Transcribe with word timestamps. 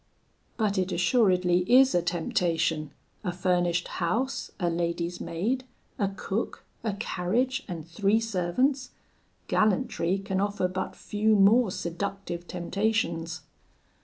'But 0.57 0.79
it 0.79 0.91
assuredly 0.91 1.59
is 1.71 1.93
a 1.93 2.01
temptation 2.01 2.89
a 3.23 3.31
furnished 3.31 3.87
house, 3.87 4.49
a 4.59 4.67
lady's 4.67 5.21
maid, 5.21 5.63
a 5.99 6.07
cook, 6.07 6.63
a 6.83 6.93
carriage, 6.93 7.63
and 7.67 7.87
three 7.87 8.19
servants 8.19 8.89
gallantry 9.47 10.17
can 10.17 10.41
offer 10.41 10.67
but 10.67 10.95
few 10.95 11.35
more 11.35 11.69
seductive 11.69 12.47
temptations.' 12.47 13.41